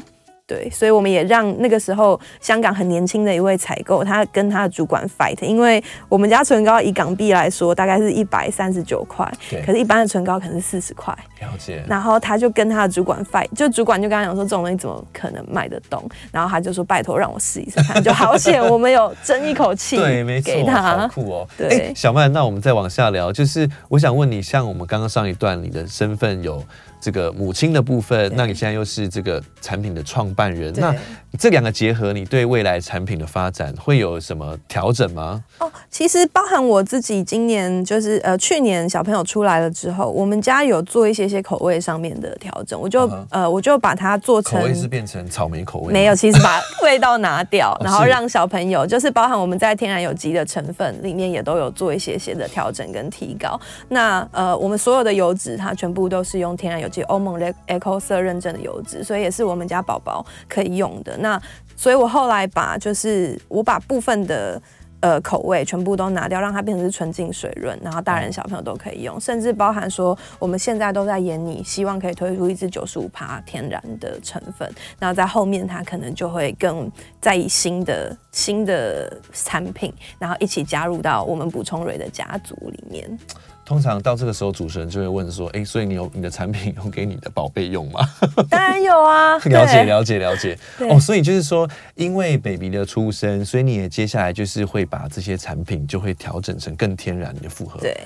[0.47, 9.27] 对，所以我们也让那个时候香港很年轻的一位采购，他跟他的主管 fight，因为我们家唇膏以港币来说，大概是一百三十九块，
[9.65, 11.12] 可是一般的唇膏可能是四十块。
[11.41, 11.84] 了解。
[11.88, 16.08] 然后他就跟他的主管 fight，就主管就跟他讲说，这种东西怎么可能卖得动？
[16.31, 21.47] 然后他就说拜托让我试一试看，就好险我们有争一口气，对，没错，给他好酷哦。
[21.58, 26.63] 对、欸，小曼，那我们再往下聊，就是我想问你，像我们刚刚上一段，你的身份有。
[27.06, 30.91] 这个母亲的部分，那你现在又是这个产品的创办人，那
[31.38, 35.44] 这两个结合，你对未来产品的发展会有什么调整吗？
[35.60, 43.24] 哦，其实包含我自己今年就是呃去年小朋友出来了之后，我们家有做一些些口味上面的调整，我就、uh-huh.
[43.30, 53.60] 呃我就把它做成口味是变成草莓口味，没有，其实把味道拿掉， 然后让小朋友就是包含我们在天然有机的成分里面也都有做一些些的调整跟提高。
[53.89, 57.01] 那呃我们所有的油脂它全部都是用天然有机。
[57.03, 61.15] 欧盟的 EcoCert 认证的油脂，所以也是我们家宝宝可以用的。
[61.17, 61.39] 那
[61.75, 64.60] 所以我后来把就是我把部分的
[65.01, 74.67] 呃口味全部都拿掉，让它变成是纯净水润，然后大人小朋友都可以用，甚至包含说我们现在都在研拟，希望可以推出一支九十五趴天然的成分。
[74.97, 83.19] 那在后面它可能就会更在意新的新的产品，然后一起加入到我们补充蕊的家族里面。
[83.65, 88.08] 通常到这个时候，主持人就会问说：“哎、欸，所以你有你的产品有给你的宝贝用吗？”
[88.49, 90.58] 当然有啊， 了解了解了解。
[90.89, 97.80] 哦，所以就是说，因为 baby 的出生，所以你也接下来就是会把这些产品就会调整成更天然的复合。
[97.80, 97.97] 对。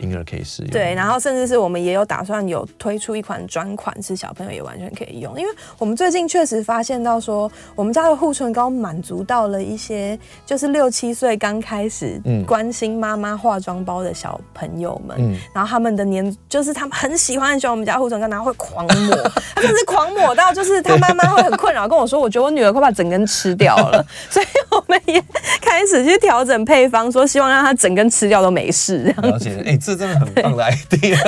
[0.00, 5.38] 婴儿可以使用，对，然后甚至是我们也有打算有推出一款专款，是小朋友也完全可以用。
[5.38, 19.16] 因为我们最近确实发现到说，我们家的护唇膏满足到了一些就是六七岁刚开始关心妈妈化妆包的小朋友们，嗯、然后他们的年就是他们很喜欢很喜欢我们家护唇膏，然后会狂抹，
[19.54, 25.22] 他 甚至狂抹到就是他妈妈会很困扰，跟我说，我觉得我女儿快把整根吃掉了， 所以我们也
[25.60, 29.28] 开始去调整配方，说希望让她整根吃掉都没事这样子。
[29.28, 31.18] 了解，哎、欸，这真的很棒的 idea。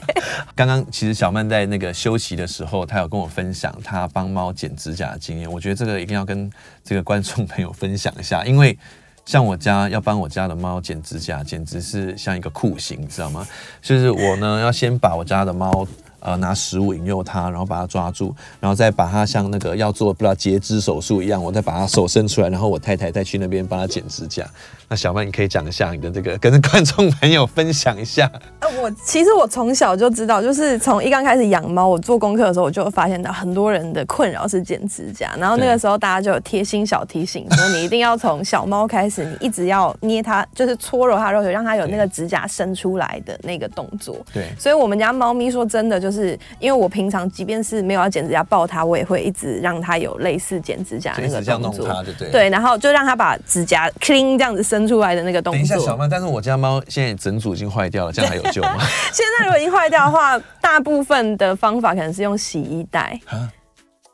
[0.54, 5.50] 刚刚其实小曼在那个休息的时候，她有跟我分享她帮猫剪指甲的经验。
[5.50, 6.50] 我觉得这个一定要跟
[6.84, 8.76] 这个观众朋友分享一下，因为
[9.24, 13.46] 像我家要帮我家的猫剪指甲，简直是像一个酷刑，你知道吗？
[13.80, 15.86] 就是我呢要先把我家的猫。
[16.22, 24.46] 呃，拿食物引诱它，然后把它抓住，然后再把它像那个要做不知道截肢手术一样，我再把它手伸出来，然后我太太再去那边帮它剪指甲。
[24.90, 28.30] 那小曼，你可以讲一下你的这个，跟观众朋友分享一下。
[28.60, 35.32] 呃，我其实我从小就知道，就是从一刚开始养猫，我做功课的时候，我就发现到很多人的困扰是剪指甲。
[35.38, 44.16] 然后那个时候大家就有贴心小提醒，说你一定要从小猫开始，你一直要捏它，就是搓揉它肉球，让它有那个指甲伸出来的那个动作。
[44.34, 46.10] 对，所以我们家猫咪说真的就。
[46.10, 51.86] 就是因为我平常即便是没有要剪指甲抱它，我也会一直让它有类似剪指甲那个动作，
[52.18, 55.58] 对，对，然后就让它把指甲 clean 这样子伸出来的那个动作。
[55.58, 58.78] 等一下，小曼，但是我家猫现在整组已经坏掉了，这样还有救吗？
[59.12, 63.18] 现在如果已经坏掉的话，大部分的方法可能是用洗衣袋。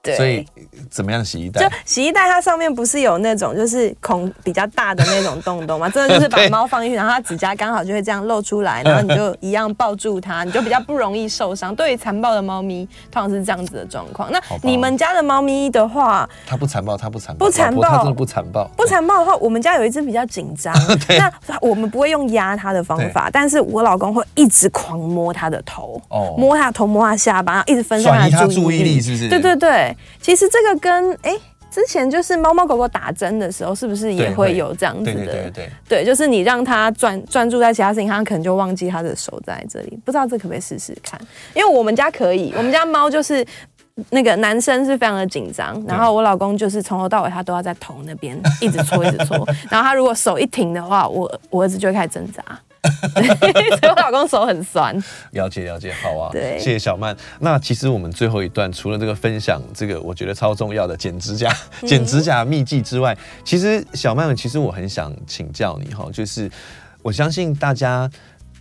[0.07, 0.47] 对，所以
[0.91, 1.63] 怎么样洗衣袋？
[1.63, 5.89] 就洗衣袋，它上面不是有那种就是孔比较大的那种洞洞吗？
[5.97, 11.75] 真的就是把猫放进去，然后它指甲刚好就会这样露出来，然后你就一样抱住它，你就比较不容易受伤。
[11.75, 14.31] 对于残暴的猫咪，通常是这样子的状况。
[14.31, 18.65] 那你们家的猫咪的话，它不残暴，它不残暴，不残暴，它真的不残暴。
[18.77, 20.75] 不残暴的话，我们家有一只比较紧张，
[21.19, 29.29] 那我们不会用压它的方法，但是我老公会一直狂摸它的头，哦，摸它头，摸它下巴，一直分散它的注意力，是不是？
[29.29, 29.96] 对对对。
[30.21, 35.15] 其实这个跟哎、欸，之前就是猫猫狗狗打针的时候，是不是也会有这样子的？
[35.15, 39.99] 对对对对，对，就是你让它专专注在其他事情，它可能就忘记它的手在这里。
[40.05, 41.21] 不知道这可不可以试试看？
[41.55, 43.45] 因为我们家可以， 我们家猫就是
[44.11, 49.37] 那个男生是非常的紧张，然后我老公就是从头到尾他都要在头那边一直搓一直搓，
[49.71, 52.43] 然后他如果手一停的话，我我儿子就会开始挣扎。
[53.81, 54.97] 所以我老公手很酸。
[55.33, 57.17] 了解了解，好啊，对，谢谢小曼。
[57.41, 61.55] 那其实我们最后一段除了这个分享这个我觉得超重要的剪指甲、
[61.87, 66.51] 剪指甲秘技之外，其实小曼，其实我很想请教你哈，就是
[67.03, 68.11] 我相信大家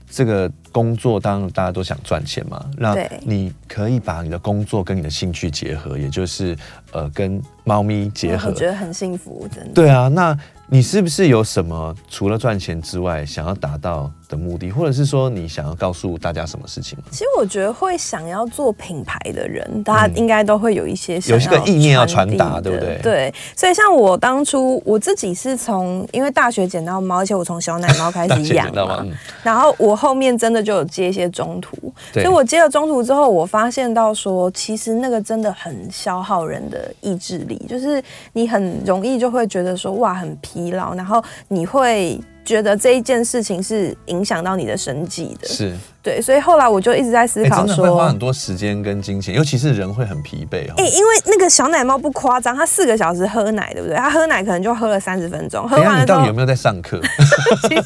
[0.09, 6.55] 这个工作当然大家都想赚钱嘛，那你可以把你的工作跟你的兴趣结合，也就是
[6.91, 9.73] 呃跟猫咪结合，我觉得很幸福，真的。
[9.73, 10.37] 对啊，那。
[10.67, 16.97] 你是不是有什么除了赚钱之外想要达到的目的，或者是说你想要告诉大家什么事情？
[17.11, 22.99] 其实我觉得会想要做品牌的人，大家应该都会有一些想有一个意念要传达，对不对？
[23.01, 29.05] 对，所以像我当初我自己是从因为大学捡到猫，而且我从小奶猫开始 养嘛，
[29.43, 31.75] 然后我后面真的就有接一些中途，
[32.13, 42.19] 所以我接了中途之后，我发现到说，其实那个真的很消耗人的意志力，就是你很容易就会觉得说，哇，很疲劳，然后你会。
[42.45, 50.75] 觉得这一件事情是影响到你的生计的，是对，所以后来我就一直在思考说，欸、真的会花很多时间跟金钱，尤其是人会很疲惫哦。
[50.77, 53.97] 哎、欸，因为那个小奶猫不夸张，它四个小时喝奶，对不对？
[53.97, 57.01] 它喝奶可能就喝了三十分钟，喝完了你到底有没有在上课？
[57.67, 57.83] 其实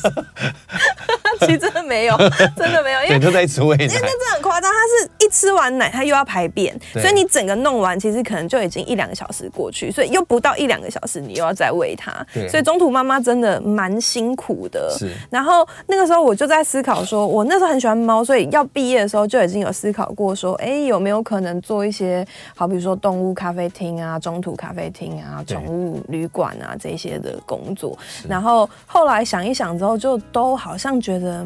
[1.39, 2.17] 其实真的没有，
[2.57, 3.85] 真的没有，因为都在吃喂奶。
[3.87, 14.59] 那真的很夸张，它是一吃完奶，它又要排便，所以你整个弄完，其实可能就已经一两个小时过去，所以又不到一两个小时，你又要再喂它，所以中途妈妈真的蛮辛苦。
[14.71, 15.09] 的，是。
[15.29, 22.25] 然后那个时候我就在思考说，我那时候很喜欢猫，所以要毕业的时候就已经有思考过说，哎，有没有可能做一些，
[22.55, 27.97] 好比如说动物咖啡厅啊、中途咖啡厅啊、宠物旅馆啊这些的工作。
[28.27, 31.45] 然后后来想一想之后，就都好像觉得。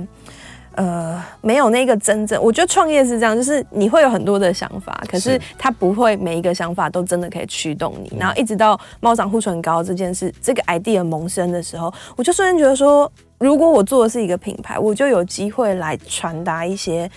[0.76, 8.11] 呃，没有那个真正，我觉得创业是这样，就是你会有很多的想法，可是它不会每一个想法都真的可以驱动你。
[8.19, 17.09] 然后一直到猫掌护唇膏这件事，这个 idea 萌生的时候，我就瞬间觉得说，如果我做的是一个品牌，我就有机会来传达一些。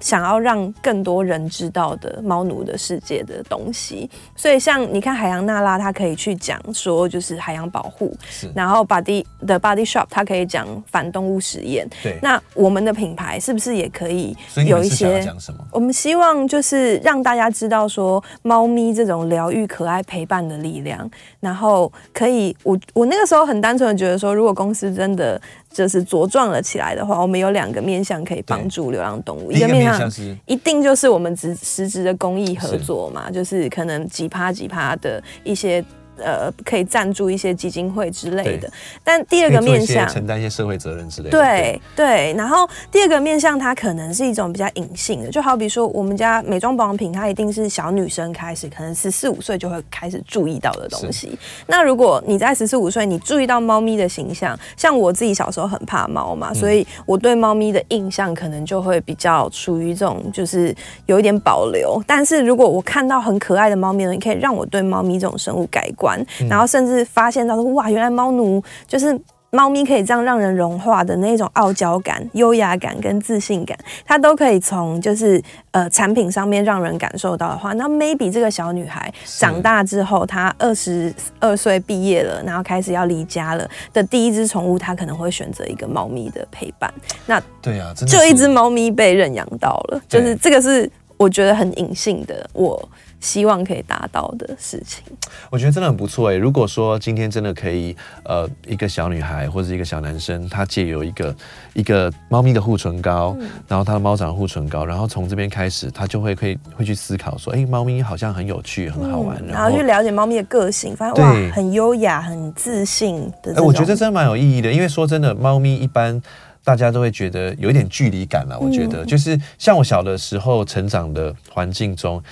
[0.00, 8.16] 想要让更多人知道的猫奴的世界的东西，所以像你看海洋娜拉，它可以去讲说就是海洋保护，
[8.54, 11.88] 然后 Body The Body Shop 它可以讲反动物实验。
[12.02, 14.36] 对，那我们的品牌是不是也可以
[14.66, 15.22] 有一些？
[15.22, 15.58] 讲什么？
[15.70, 25.40] 我们希望就是让大家知道说猫咪这种疗愈、可爱、陪伴的力量，然后可以，我我那个时候很单纯的觉得说，如果公司真的。
[25.74, 29.52] 就是茁壮了起来的话，我们有两个面向可以帮助流浪动物。
[29.52, 30.10] 一个面向
[30.46, 35.84] 一定就是我们实实质的公益合作嘛，就是可能几趴几趴的一些。
[36.16, 38.70] 呃，可以赞助一些基金会之类的，
[39.02, 41.38] 但第二个面向承担一些社会责任之类的。
[41.38, 51.38] 对对，然后第二个面向它可能是一种比较隐性的，就好比说我们家美妆保养品，它一定是小女生开始，可能十四五岁就会开始注意到的东西。
[51.66, 60.74] 那如果你在十四五岁，你注意到猫咪的形象，像我自己小时候很怕猫嘛，所以我对猫咪的印象可能就会比较处于这种，就是
[61.06, 62.00] 有一点保留。
[62.06, 66.03] 但是如果我看到很可爱的猫咪，你可以让我对猫咪这种生物改观。
[66.48, 69.18] 然后甚至发现到说，哇，原来猫奴就是
[69.50, 75.40] 猫咪可以这样让人融化的那种傲娇感、优雅感跟自信感，它都可以从就是
[75.70, 86.92] 呃产品上面让人感受到的话，那 maybe 这个小女孩长大之后，她二十二岁毕业了，然后开始要离家了的第一只宠物，她可能会选择一个猫咪的陪伴。
[87.26, 92.88] 那对啊，就一只猫咪被认养到了，就是这个是我觉得很隐性的我。
[93.24, 95.02] 希望可以达到的事情，
[95.48, 96.34] 我觉得真的很不错哎。
[96.34, 101.34] 如果说今天真的可以，呃，一个小女孩或者一个小男生，他借由一个
[101.72, 113.52] 一个猫咪的护唇膏，嗯、然后他的猫掌护唇膏，然后从这边开始，他就会可以会去思考说，哎、欸，猫咪好像很有趣，很好玩，嗯、然，后去了解猫咪的个性，发现哇，很优雅，很自信的。
[113.52, 116.20] 哎、欸，我觉得真的蛮有意义的，因为说真的，猫咪一般
[116.62, 118.58] 大家都会觉得有一点距离感了。
[118.60, 122.22] 我觉得、嗯、就是像我小的时候成长的环境中。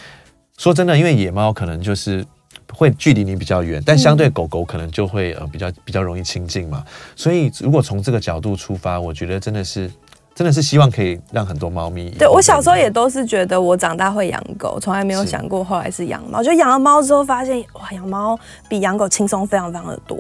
[0.59, 2.25] 说真的，因为野猫可能就是
[2.73, 6.85] 会距离你比较远，但相对狗狗可能就会呃比较比较容易亲近嘛。
[7.17, 9.91] 所以如果从这个角度出发，我觉得真的是
[10.35, 12.11] 真的是希望可以让很多猫咪。
[12.11, 16.43] 对，我小时候也都是觉得我长大会养狗，从来没有想过后来是养猫。
[16.43, 18.39] 就养了猫之后发现，哇，养猫
[18.69, 20.17] 比养狗轻松非常非常的多。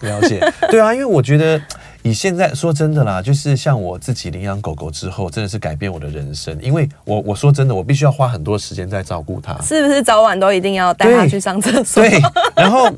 [0.00, 0.40] 了解，
[0.70, 1.60] 对啊，因为我觉得。
[2.02, 6.56] 以现在说真的啦，就是像我自己领养狗狗之后，真的是改变我的人生。
[6.62, 12.02] 因为我我说真的，我必须要花很多时间在照顾它，是不是早晚都一定要带它去上厕所？
[12.02, 12.20] 对，
[12.56, 12.88] 然后。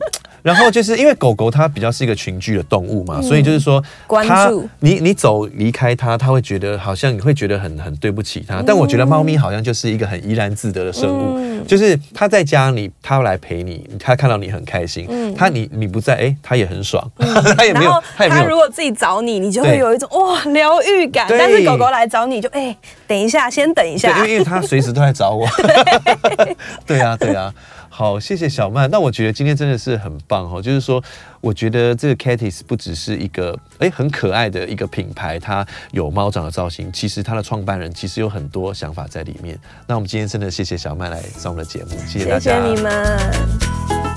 [0.42, 8.62] 然后就是因为狗狗它比较是一个群居的动物嘛，嗯、所以就是说，关注你你走离开它，它会觉得好像你会觉得很很对不起它。
[8.66, 18.42] 但我觉得猫咪好像就是一个很怡然自得的生物，嗯、就是它在家里，它来陪你，它看到你很开心，嗯、它你你不在，哎，它也很爽，嗯、 它也没有，它也没有。
[18.42, 21.26] 它如果自己找你，你就会有一种哇疗愈感。
[21.28, 22.76] 但是狗狗来找你就哎，
[23.06, 25.46] 等一下，先等一下，因为因为它随时都在找我。
[25.62, 27.54] 对，对啊，对啊。
[27.94, 28.90] 好，谢谢小曼。
[28.90, 31.04] 那我觉得今天真的是很棒哦，就是说，
[31.42, 39.58] 我觉得这个 Catties 不只是一个哎很可爱的一个品牌，它有猫掌的造型，其实它的创办人其实有很多想法在里面。
[39.86, 44.11] 那我们今天真的谢谢小曼来上我们的节目，谢谢大家，谢谢你们。